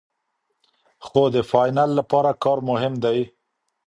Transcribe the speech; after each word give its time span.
خو 1.05 1.21
د 1.35 1.37
فاینل 1.49 1.89
لپاره 1.99 2.31
کار 2.43 2.59
مهم 2.69 2.93
دی. 3.03 3.19